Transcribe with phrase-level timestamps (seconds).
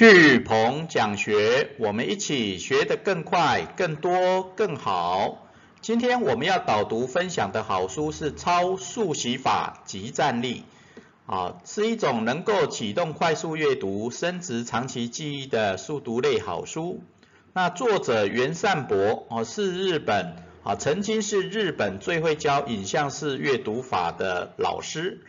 [0.00, 5.46] 巨鹏讲学，我们一起学得更快、更多、更好。
[5.82, 10.64] 今天我们要导读分享的好书是《超速习法及战力》，
[11.30, 17.02] 啊，是一种能够启动快速阅读、升值长期记忆的速读类好书。
[17.52, 25.20] 那作者袁善博，哦，是日本，啊，曾经是日本最会教影像式阅读法的老师。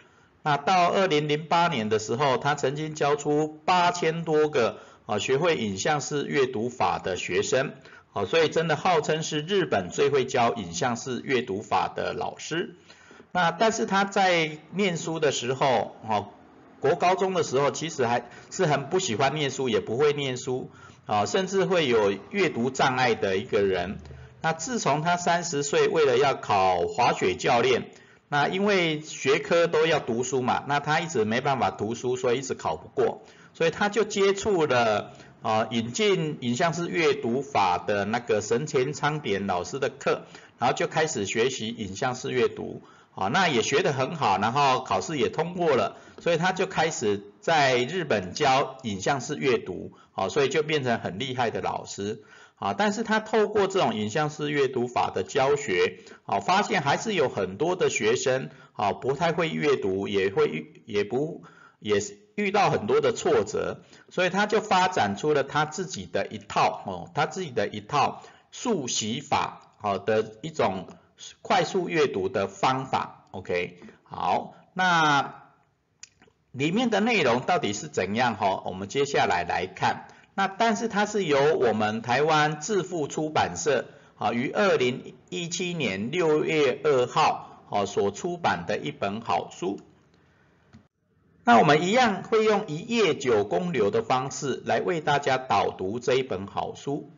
[0.44, 7.74] 那到二零零八年的时候，他曾经教出八千多个啊学会影像式阅读法的学生，
[8.14, 12.76] 啊，所以真的号称是日本最会教影像式阅读法的老师。
[13.32, 16.26] 那但是他在念书的时候，啊，
[16.80, 20.72] 国高中的时候，其实还是很不喜欢念书，也不会念书，
[21.06, 24.00] 啊，甚至会有阅读障碍的一个人。
[24.42, 27.92] 那自从他三十岁，为了要考滑雪教练。
[28.32, 40.22] 那因为学科都要读书嘛，那他一直没办法读书，所以一直考不过，所以他就接触了啊引进影像式阅读法的那个神前昌典老师的课，
[40.60, 42.82] 然后就开始学习影像式阅读，
[43.16, 52.24] 啊那也学得很好，然后考试也通过了，所以他就开始在日本教影像式阅读，啊所以就变成很厉害的老师。
[52.62, 61.44] 啊，但是他透过这种影像式阅读法的教学，啊，发现还是有很多的学生，啊，不太会阅读，也会遇，也不，
[61.80, 62.00] 也
[62.36, 70.86] 遇到很多的挫折，所以他就发展出了他自己的一套，哦，他自己的一套速习法，好的一种
[71.42, 75.50] 快速阅读的方法，OK，好，那
[76.52, 78.36] 里面的内容到底是怎样？
[78.36, 80.06] 哈，我们接下来来看。
[80.34, 83.86] 那但是它是由我们台湾致富出版社
[84.18, 89.80] 啊于二零一七年六月二号啊所出版的一本好书。
[91.44, 97.10] 那我们一样会用一页九公流的方式来为大家导读这一本好书。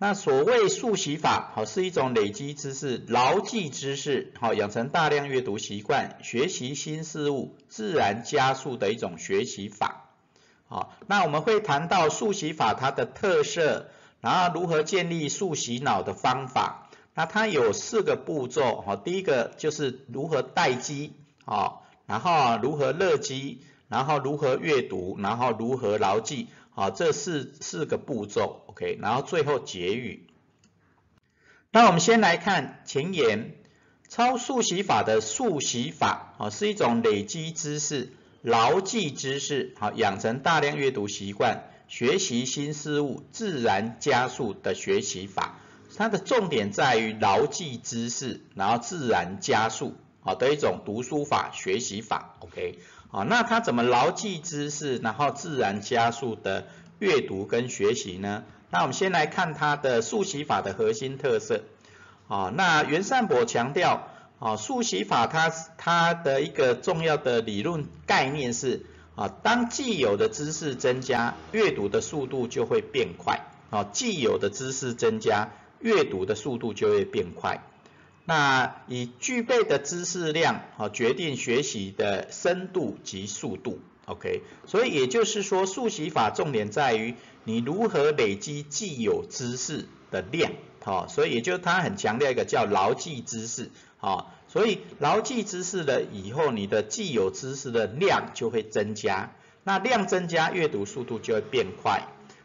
[0.00, 10.07] 那所谓速习法，好是一种累积知识、牢记知识，好养成大量阅读习惯、学习新事物、自然加速的一种学习法。
[10.68, 13.88] 好，那我们会谈到速习法它的特色，
[14.20, 16.90] 然后如何建立速习脑的方法。
[17.14, 21.14] 那它有四个步骤，哈，第一个就是如何待机，
[21.46, 30.28] 啊，然后如何乐机，然后如何阅读，然后如何牢记，好，这四四个步骤，OK，然后最后结语。
[31.72, 33.54] 那我们先来看前言，
[34.08, 38.12] 超速习法的速习法，啊，是一种累积知识。
[38.48, 45.58] 牢记知识，好养成大量阅读习惯，学习新事物，自然加速的学习法。
[45.98, 52.36] 它的重点在于牢记知识，然后自然加速，好的一种读书法学习法。
[52.38, 52.78] OK，
[53.10, 56.68] 好，那它怎么牢记知识，然后自然加速的
[57.00, 58.44] 阅读跟学习呢？
[58.70, 61.64] 那我们先来看它的速习法的核心特色。
[62.28, 64.07] 啊，那袁善博强调。
[64.38, 73.40] 啊，速习法它它的一个重要的理论概念是啊，当既有的知识增加，阅读的速度就会变快。
[73.70, 75.50] 啊，既有的知识增加，
[75.80, 77.62] 阅读的速度就会变快。
[78.24, 83.80] 那以具备的知识量啊，决定学习的深度及速度。
[84.06, 90.52] OK，所以也就是说，速习法重点在于你如何累积既有知识的量。
[90.88, 93.70] 哦，所以也就他很强调一个叫牢记知识。
[93.98, 99.32] 好，所以牢记知识了以后，你的既有知识的量就会增加，
[99.64, 102.04] 那量增加，阅读速度就会变快。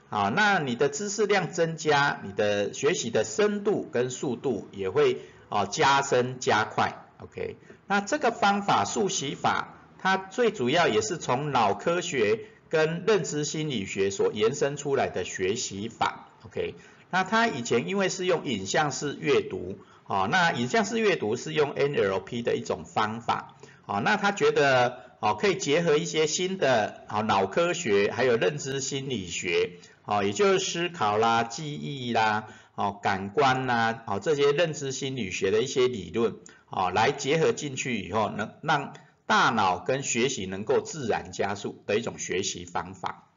[0.09, 6.91] 好，那你的知识量增加，你的学习的深度跟速度也会哦加深加快。
[7.19, 7.55] OK，
[7.87, 16.27] 那这个方法速习法，它最主要也是从脑科学跟认知心理学所延伸出来的学习法。
[16.45, 16.75] OK，
[17.13, 19.77] 那它以前因为是用影像式阅读。
[20.05, 36.35] 好，那影像式阅读是用 NLP 的一种方法，好，那他觉得，哦，可以结合一些新的，好，脑科学，还有认知心理学，好，也就是思考啦、记忆啦，哦，感官啦，哦，这些认知心理学的一些理论，
[36.69, 38.93] 哦，来结合进去以后，能让
[39.25, 43.29] 大脑跟学习能够自然加速的一种学习方法。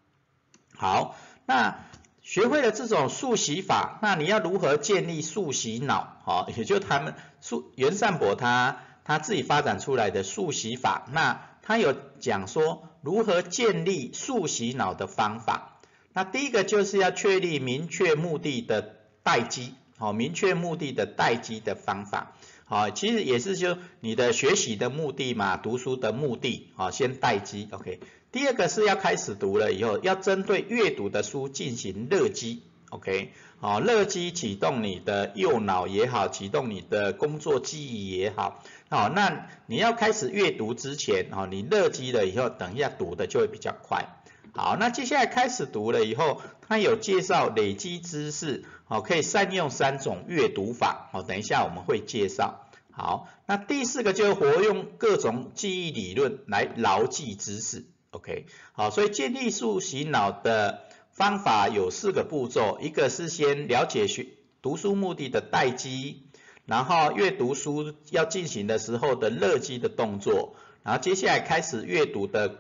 [0.75, 1.15] 好，
[1.47, 1.79] 那。
[2.26, 6.17] 学会了这种速习法，那你要如何建立速习脑？
[6.25, 15.78] 好，也就他们速袁善博他他自己发展出来的速习法，那他有讲说如何建立速习脑的方法。
[16.12, 22.32] 那第一个就是要确立明确目的的待机，好，明确目的的待机的方法，
[22.64, 28.00] 好，其实也是就你的学习的目的嘛，读书的目的，好，先待机，OK。
[28.37, 44.05] 第二个是要开始读了以后，要针对阅读的书进行热机，OK，好，热机启动你的右脑也好，启动你的工作记忆也好，好，那你要开始阅读之前，哦，你热机了以后，等一下读的就会比较快。
[44.53, 52.67] 好，那接下来开始读了以后，它有介绍累积知识，好，可以善用三种阅读法，好，等一下我们会介绍。
[52.91, 57.87] 好，那第四个就活用各种记忆理论来牢记知识
[58.17, 64.27] ，OK，好，所以建立数洗脑的方法有四个步骤，一个是先了解学
[64.63, 66.23] 读书目的的待机，
[66.65, 72.59] 然后阅读书要进行的时候的热机的动作，然后接下来开始阅读的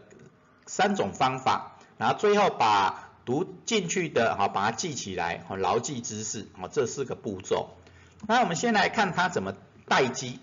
[0.66, 7.70] 三种方法，然后最后把读进去的好把它记起来，好牢记知识，好这四个步骤。
[8.28, 9.54] 那我们先来看它怎么。
[9.88, 10.40] 待机，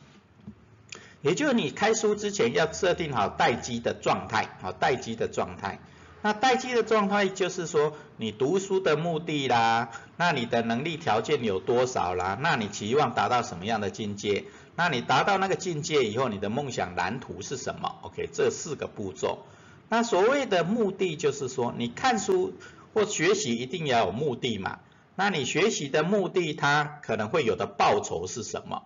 [1.23, 5.79] 也就是你开书之前要设定好待机的状态，好待机的状态。
[6.21, 14.43] 那待机的状态就是说，你读书的目的啦，那你的能力条件有多少啦，那你期望达到什么样的境界？
[14.75, 19.45] 那你达到那个境界以后，你的梦想蓝图是什么？OK，这四个步骤。
[19.87, 22.53] 那所谓的目的就是说，你看书
[22.93, 24.79] 或学习一定要有目的嘛。
[25.15, 28.83] 那你学习的目的，它可能会有的报酬是什么？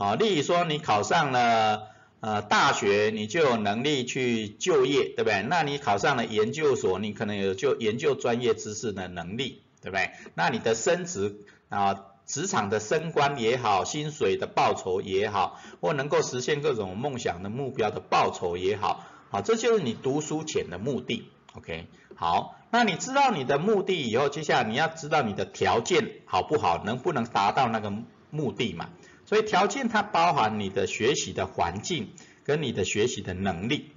[0.00, 1.88] 啊，例如说你考上了
[2.20, 5.42] 呃大学，你就有能力去就业，对不对？
[5.42, 10.12] 那你考上了研究所，你可能有就研究专业知识的能力，对不对？
[10.32, 11.36] 那你的升职
[11.68, 21.30] 啊，职场的升官也好，薪水的报酬也好，或能够实现各种梦想的目标的报酬也好，啊，这就是你读书前的目的。
[21.52, 27.92] OK，好，那你知道你的目的以后，接下来你要知道你的条件好不好，能不能达到那个
[28.30, 28.88] 目的嘛？
[29.30, 32.10] 所以条件它包含你的学习的环境
[32.42, 33.92] 跟你的学习的能力，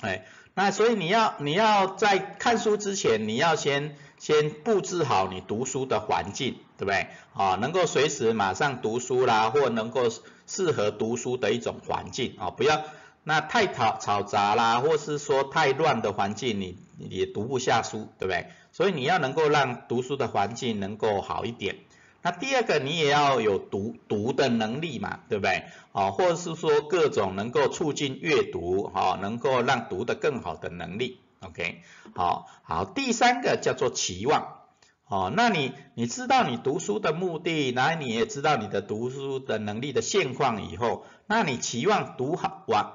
[0.00, 7.08] 哎，那所以你要你要在看书之前，你要先先布置好你读书的环境，对不对？
[7.32, 10.02] 啊，能够随时马上读书啦，或能够
[10.46, 12.80] 适合读书的一种环境啊，不要
[13.24, 16.78] 那太吵吵杂啦，或是说太乱的环境，你
[17.10, 18.46] 也读不下书，对不对？
[18.70, 21.78] 所以你要能够让读书的环境能够好一点。
[22.24, 25.64] 那第二个，你也要有读读的能力嘛，对不对？
[25.92, 31.82] 哦，或者是说各种能够促进阅读，哈，能够让读的更好的能力，OK？
[32.16, 34.60] 好，好，第三个叫做期望，
[35.06, 42.90] 哦，那你你知道你读书的目的，然后你也知道你的读书的能力的现况以后，那你期望读好完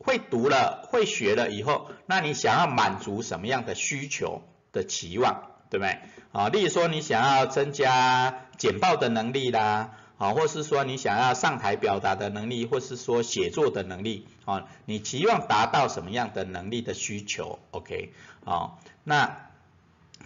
[0.00, 4.42] 会读了会学了以后，那你想要满足什么样的需求
[4.72, 5.50] 的期望？
[5.70, 5.98] 对不对？
[6.34, 18.12] 啊，例如说你想要增加简报的能力啦，啊，或是说你想要上台表达的能力，或是说写作的能力，啊，你期望达到什么样的能力的需求？OK，
[18.44, 18.72] 啊，
[19.04, 19.48] 那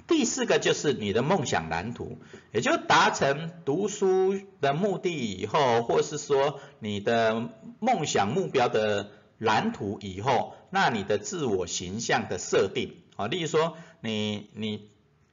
[0.07, 2.17] 第四个就是你的梦想蓝图，
[2.53, 7.51] 也就达成读书的目的以后，或是说你的
[7.81, 14.89] 梦想目标的蓝图以后，那你的自我形象的设定，啊，例如说你你。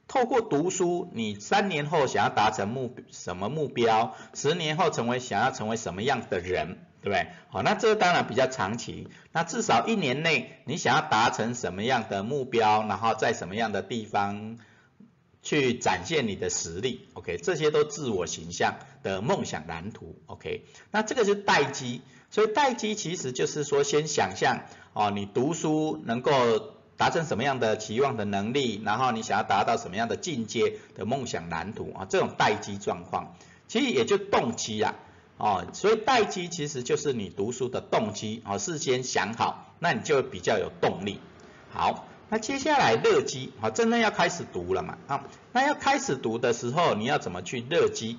[0.08, 4.14] 透过读书，你三年后想要达成目什么目标？
[4.34, 7.26] 十年后成为想要成为什么样的人，对不对？
[7.48, 9.08] 好，那这个当然比较长期。
[9.32, 12.86] 那至少一年内，你想要达成什么样的目标？
[12.86, 14.58] 然后在什么样的地方
[15.42, 20.14] 去展现你的实力？OK，这些都自我形象的梦想蓝图。
[20.26, 26.75] OK，那这个是待机，所以待机其实就是说先想象哦，你读书能够。
[26.96, 32.06] 达成什么样的期望的能力，然后你想要达到什么样的境界的梦想蓝图啊？
[32.08, 33.36] 这种待机状况，
[33.68, 34.94] 其实也就动机啊，
[35.36, 41.20] 哦，所以待机其实就是你读书的动机啊，事先想好，那你就比较有动力。
[41.70, 44.96] 好，那接下来热机啊，真的要开始读了嘛？
[45.06, 48.18] 啊，那要开始读的时候，你要怎么去热机？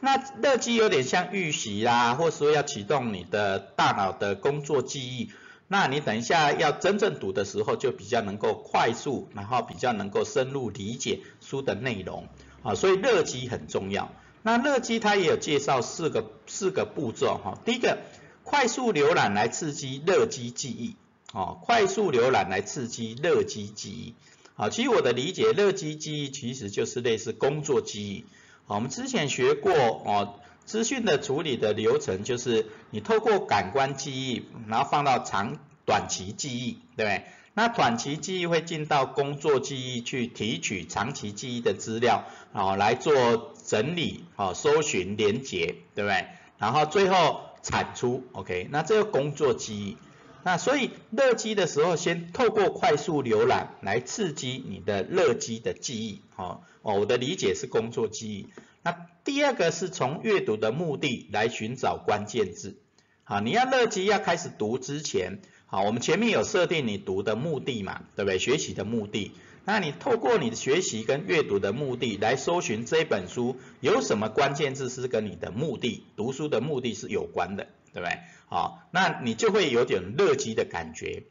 [0.00, 5.30] 那热机有点像预习啦，或者说要启动你的大脑的工作记忆。
[5.76, 12.28] 那你等一下要真正读的时候，就比较能够快速，然后比较能够深入理解书的内容
[12.62, 14.12] 啊，所以热机很重要。
[14.44, 17.98] 那热机它也有介绍四个四个步骤哈，第一个
[18.44, 20.94] 快速浏览来刺激热机记忆
[21.32, 24.14] 哦，快速浏览来刺激热机记忆
[24.54, 28.24] 啊，其实我的理解，热机记忆其实就是类似工作记忆
[28.68, 30.36] 啊，我们之前学过哦。
[30.66, 37.24] 资讯的处理的流程就是你透过感官记忆，然后放到长短期记忆，对不对？
[37.56, 46.26] 那短期记忆会进到工作记忆去提取长期记忆的资料，哦，来做整理，哦，搜寻连结，对不对？
[46.58, 48.66] 然后最后产出，OK？
[48.70, 49.96] 那这个工作记忆，
[50.42, 58.48] 那所以热机的时候，先透过快速浏览来刺激你的热机的记忆，哦哦，我的理解是工作记忆。
[58.82, 62.76] 那第二个是从阅读的目的来寻找关键字，
[63.22, 65.40] 好，你要热机要开始读之前，
[65.74, 68.38] 好，我们前面有设定你读的目的嘛，对不对？
[68.38, 69.32] 学习的目的，
[69.64, 78.20] 那你透过你的学习跟阅读的目的来搜寻这本书有什么关键字是跟你的目的读书的目的是有关的，对不对？
[78.46, 81.24] 好，那你就会有点热机的感觉，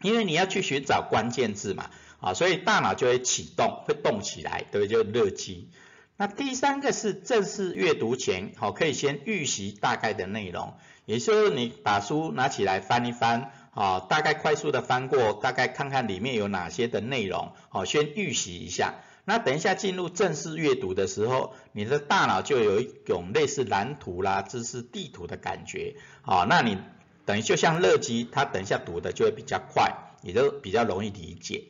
[0.00, 5.04] 因为你要去寻找关键字嘛，啊，所以大脑就会启动，会动起来，对不对？
[5.04, 5.68] 就热机。
[6.16, 10.72] 那第三个是正式阅读前，好，可以先预习大概的内容，
[11.04, 18.94] 也就是你把书拿起来翻一翻，啊，大概快速的翻过，大概看看里面有哪些的内容，好，先预习一下。
[19.28, 26.78] 那等一下进入正式阅读的时候，你的大脑就有一种类似蓝图啦、知识地图的感觉，好，那你
[27.24, 31.64] 等于就像乐基，它等一下读的就会比较快，也就比较容易理解。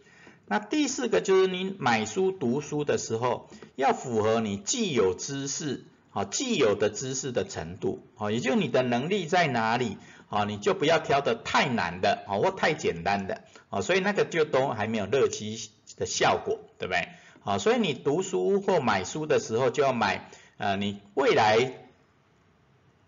[0.46, 9.96] 那第四个就是你买书读书的时候，要符合你既有知识，好既有的知识的程度，好，也就你的能力在哪里，
[10.28, 17.08] 啊，你就不要挑的太难的，啊或太简单的，啊，所以那个就都还没有热机的效果，对不对？
[17.44, 21.72] 啊，所以你读书或买书的时候，就要买呃你未来。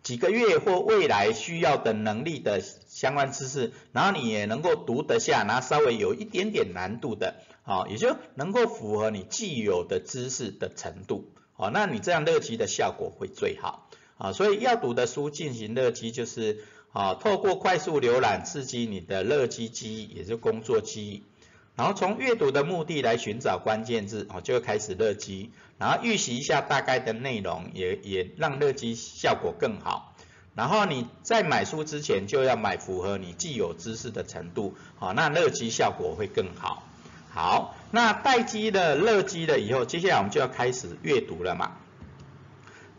[0.01, 16.65] 几个月或未来需要的能力的相关知识，然后你也能够读得下，然后稍微有一点点难度的，好，也就能够符合你既有的知识的程度，好，那你这样乐基的效果会最好，啊，所以要读的书进行乐基就是，
[16.99, 21.23] 啊，透过快速浏览刺激你的乐机记忆，也就工作记忆。
[21.76, 30.17] 然后从阅读的目的来寻找关键字，哦，就会开始热机，然后预习一下大概的内容，也也让热机效果更好。
[30.57, 36.83] 然后你在买书之前就要买符合你既有知识的程度，好，那热机效果会更好。
[37.31, 41.76] 好，那待机的热机了以后，接下来我们就要开始阅读了嘛。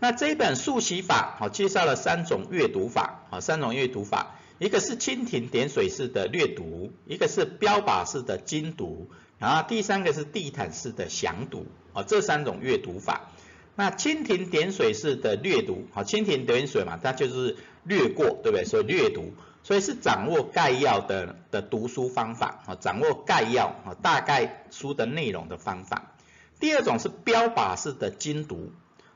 [0.01, 4.35] 那这一本速习法，好，介绍了三种阅读法，好，三种阅读法。
[4.57, 13.31] 一个是蜻蜓点水式的略读，一个是标靶式的精读，然后第三个是地毯式的详读，啊，这三种阅读法。
[13.75, 18.65] 那蜻蜓点水式的略读，好，蜻蜓点水嘛，它就是略过，对不对？
[18.65, 26.11] 所以略读，所以是掌握概要的的读书方法，啊，掌握概要，啊，大概书的内容的方法。
[26.59, 28.71] 第二种是标靶式的精读。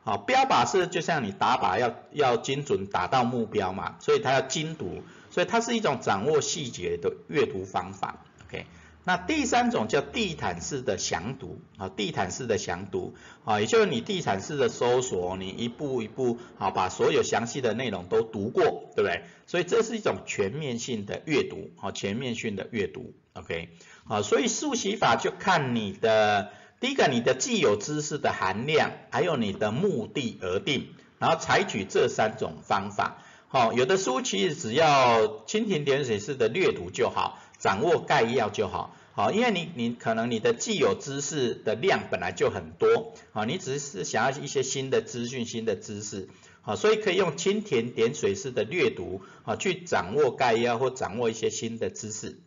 [0.06, 8.26] 好，标靶式就像你打靶要要精准打到目标嘛，所以它要精读，所以它是一种掌握细节的阅读方法。
[8.46, 8.66] OK，
[9.06, 19.24] 那第三种叫地毯式的详读，啊，地毯式的详读，啊，也就是你地毯式的搜索，你一步一步，好，把所有详细的内容都读过，对不对？
[19.48, 23.14] 所以这是一种全面性的阅读，好，全面性的阅读。
[23.36, 23.70] OK，
[24.04, 26.52] 好，所以速习法就看你的。
[26.84, 30.88] 第一个，你的既有知识的含量，还有你的目的而定，
[31.18, 33.24] 然后采取这三种方法。
[33.48, 38.94] 好，有的书其实只要蜻蜓点水式的略读就好，掌握概要就好。
[39.14, 46.28] 好，因为你你可能你的既有知识的量本来就很多，好，你只是想要一些新的资讯、新的知识，
[46.64, 52.42] 好，所以可以用蜻蜓点水式的略读，啊，去掌握概要或掌握一些新的知识。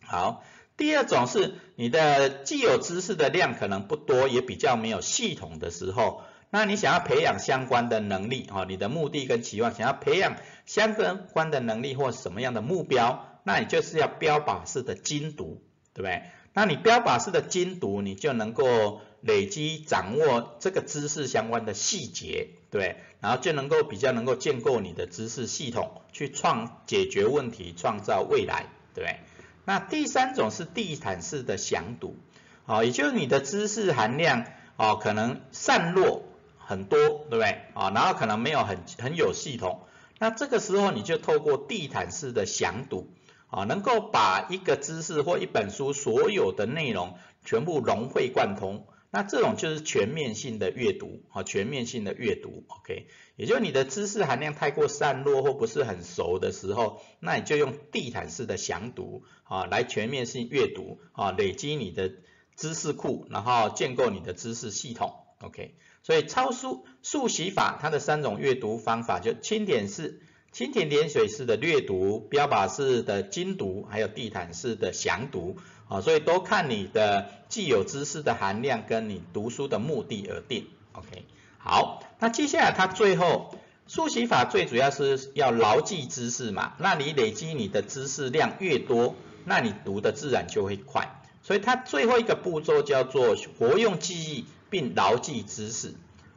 [0.00, 0.42] 好。
[0.80, 10.94] 第二种是你的既有知识的量可能不多，也比较没有系统的时候，那你想要培养相关的能力，哈，你的目的跟期望想要培养相
[11.34, 16.22] 关的能力或什么样的目标，那你就是要标靶式的精读，对不对？
[16.54, 29.20] 那你标靶式的精读，你就能够累积掌握这个知识相关的细节，对，然后就能够比较能够建构你的知识系统，去创解决问题，创造未来，对不对？
[29.64, 32.16] 那第三种是地毯式的详读，
[32.66, 36.24] 啊，也就是你的知识含量啊，可能散落
[36.58, 37.62] 很多，对不对？
[37.74, 39.82] 啊，然后可能没有很很有系统，
[40.18, 43.08] 那这个时候你就透过地毯式的详读，
[43.48, 48.86] 啊，能够把一个知识或一本书所有的内容全部融会贯通。
[49.12, 62.12] 那这种就是全面性的阅读，啊，全面性的阅读，OK，也就是你的知识含量太过散落或不是很熟的时候，那你就用地毯式的详读，啊，来全面性阅读，啊，累积你的
[62.54, 65.74] 知识库，然后建构你的知识系统，OK，
[66.04, 70.22] 所以超速速习法它的三种阅读方法就轻点式。
[70.52, 75.56] 蜻蜓点水式的略读，标靶式的精读，还有地毯式的详读，
[75.88, 80.66] 啊，所以都看你的既有知识的含量跟你读书的目的而定。
[80.92, 81.24] OK，
[81.58, 83.54] 好，那接下来它最后
[83.86, 89.14] 速习法最主要是要牢记知识嘛，那你累积你的知识量越多，
[89.44, 91.22] 那你读的自然就会快。
[91.42, 95.94] 所以它最后一个步骤叫做活用记忆并牢记知识，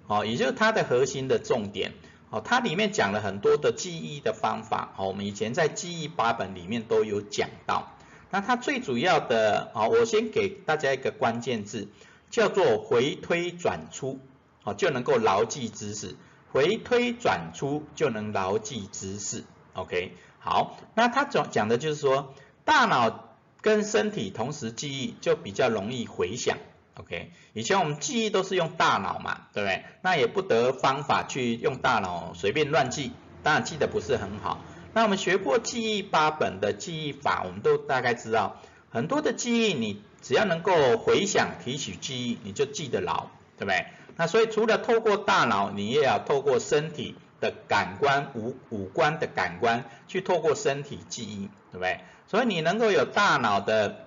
[0.07, 1.93] 哦，也就是它的核心的重点。
[2.33, 7.91] 哦，它里面讲了很多的记忆的方法，哦，我们以前在记忆八本里面都有讲到。
[8.31, 11.89] 那它最主要的，哦，我先给大家一个关键字，
[12.31, 14.19] 叫做回推转出，
[14.63, 16.15] 哦，就能够牢记知识。
[16.51, 22.33] 回推转出就能牢记知识，OK，好，那它讲讲的就是说，
[22.65, 26.57] 大脑跟身体同时记忆就比较容易回想
[26.95, 29.83] ，OK，以前我们记忆都是用大脑嘛，对不对？
[30.01, 33.11] 那也不得方法去用大脑随便乱记，
[33.43, 34.59] 当然记得不是很好。
[34.93, 43.85] 那我们学过记忆八本的记忆法，我们都大概知道，很多的记忆你只要能够回想提取记忆，你就记得牢，对不对？
[44.15, 51.99] 那所以除了透过大脑，你也要透过身体的感官五五官的感官去透过身体记忆，对不对？
[52.27, 54.05] 所以你能够有大脑的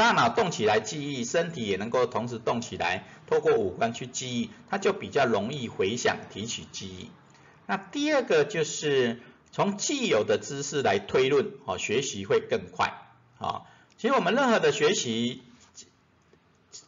[0.00, 7.10] 大脑动起来记忆，身体也能够同时动起来，透过五官去记忆，它就比较容易回想提取记忆。
[7.66, 9.20] 那第二个就是
[9.52, 12.94] 从既有的知识来推论，哦，学习会更快，
[13.38, 13.64] 啊，
[13.98, 15.42] 其实我们任何的学习，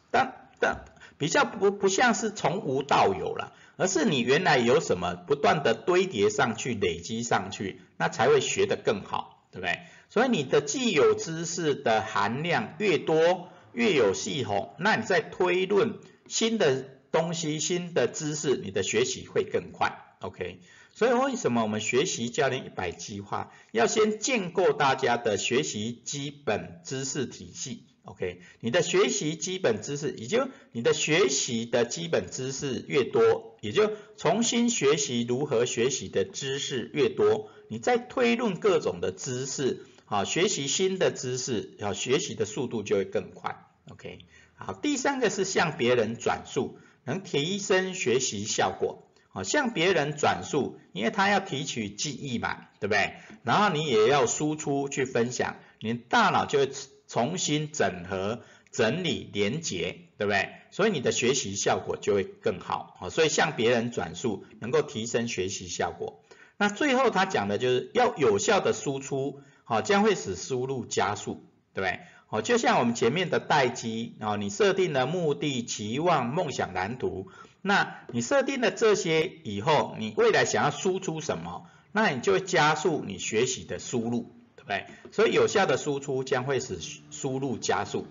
[0.09, 0.79] 当当。
[1.19, 9.79] 比较不不像是从无到有了，而是你原来有什么，不断的堆叠上去，累积上去，那才会学得更好，对不对？
[10.13, 15.95] 所以你的既有知识的含量越多，越有系统，那你在推论
[16.27, 20.59] 新的东西、新的知识，你的学习会更快，OK？
[20.93, 43.65] 所以为什么我们学习教练一百计划，要先建构大家的学习基本知识体系？OK，你的学习基本知识，也就你的学习的基本知识越多，也就重新学习如何学习的知识越多，你在推论各种的知识，啊，学习新的知识，要学习的速度就会更快。
[43.89, 44.19] OK，
[44.53, 49.07] 好，第三个是向别人转述，能提升学习效果。
[49.29, 53.15] 好，向别人转述，因为他要提取记忆嘛，对不对？
[53.43, 56.71] 然后你也要输出去分享，你大脑就会。
[57.05, 60.49] 重新整合、整理、连结，对不对？
[60.71, 63.09] 所以你的学习效果就会更好啊。
[63.09, 66.23] 所以向别人转述能够提升学习效果。
[66.57, 69.41] 那最后他讲的就是要有效的输出，
[69.73, 72.01] 好，将会使输入加速，对不对？
[72.27, 77.29] 好，就像我们前面的待机啊，你设定了目的、期望、梦想、蓝图，
[77.63, 84.35] 那你设定了这些以后，你未来想要输出什么，那你就会加速你学习的输入。
[84.67, 86.77] 对，所以有效的输出将会使
[87.09, 88.05] 输入加速。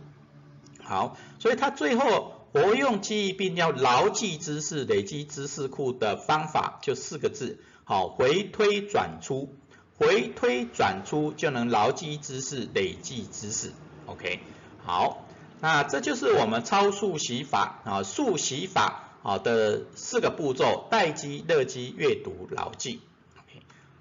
[0.83, 9.55] 好，所以它最后活用记忆并要牢记知识、累积知识库的方法就四个字，好，回推转出，
[9.99, 13.73] 回推转出就能牢记知识、累积知识。
[14.07, 14.41] OK，
[14.85, 15.27] 好，
[15.61, 23.01] 那这就是我们超速习法啊，速习法啊的四个步骤：待机、热机、阅读、牢记。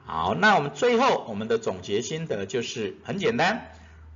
[0.03, 3.71] 好，那我们最后我们的总结心得就是很简单，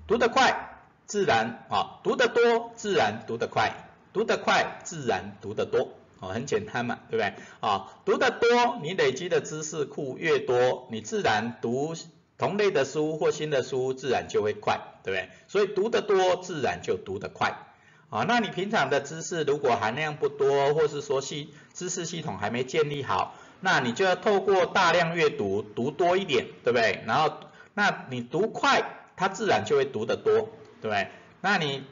[0.07, 3.71] 读得快自然啊，读得多自然读得快，
[4.11, 5.89] 读得快自然读得多，
[6.25, 7.33] 哦，很简单嘛，对不对？
[7.59, 11.95] 啊，读得多，你累积的知识库越多，你自然读
[12.37, 15.29] 同类的书或新的书自然就会快，对不对？
[15.47, 17.55] 所以读得多自然就读得快，
[18.09, 23.35] 啊，那你平常的知识如果含量不多，或是说系知识系统还没建立好。
[23.61, 27.01] 那你就要透过大量阅读，读多一点，对不对？
[27.07, 27.33] 然后，
[27.73, 28.83] 那你读快，
[29.15, 30.49] 它自然就会读得多，
[30.81, 31.07] 对不对？
[31.41, 31.83] 那你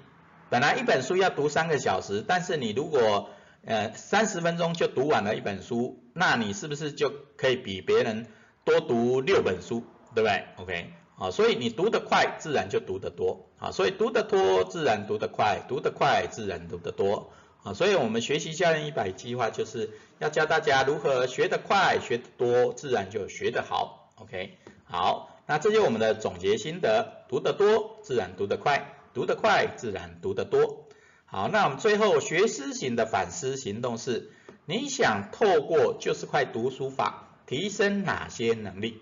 [0.49, 3.29] 本来一本书要读三个小时，但是你如果
[3.65, 8.27] 呃三十分钟就读完了一本书，那你是不是就可以比别人
[8.63, 17.31] 多读六本书，对不对？OK，好，所以你读得快，自然就读得多，啊，所以读得多，自然读得快，读得快，自然读得多。
[17.63, 24.11] 啊，所以我们学习教练一百计划就是要教大家如何学得快、学得多，自然就学得好。
[24.17, 28.79] OK，好，那这就是我们的总结心得：读得多，自然读得快；
[29.13, 30.89] 读得快，自然读得多。
[31.33, 34.31] 好，那我们最后学思型的反思行动是：
[34.67, 39.01] 你想透过就是快读书法提升哪些能力？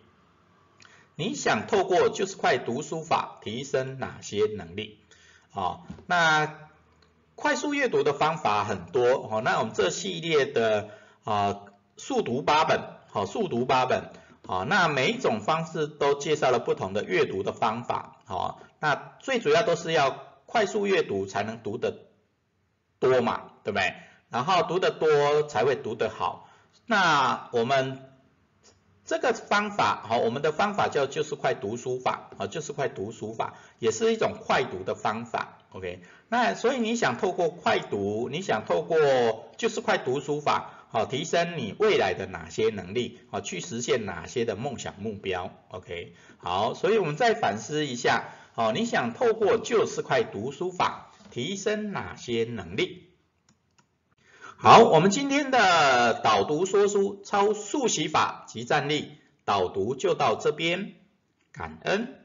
[1.15, 4.97] 你想透过就是快读书法提升哪些能力？
[5.49, 6.57] 好，那。
[7.33, 10.89] 快速阅读的方法很多，好，那我们这系列的
[11.23, 11.61] 啊
[11.97, 14.11] 速读八本，好，速读八本，
[14.45, 22.10] 好，那每一种方式都介绍了不同的阅读的方法，好，那最主要都是要快速阅读才能读得
[23.01, 23.93] 多嘛，对不对？
[24.29, 26.47] 然后读得多才会读得好，
[26.85, 27.99] 那我们
[29.03, 36.01] 这个方法，好，我们的方法叫就是快读书法，啊，就是快读书法，也是一种快读的方法，OK。
[36.29, 38.97] 那所以你想透过快读，你想透过
[39.57, 46.13] 就是快读书法，好，提升你未来的哪些能力，好，去实现哪些的梦想目标，OK。
[46.37, 53.09] 好，所以我们再反思一下，好，你想透过就是快读书法提升哪些能力？
[54.57, 59.13] 好，我们今天的导读说书超速习法及战力
[59.43, 60.93] 导读就到这边，
[61.51, 62.20] 感恩。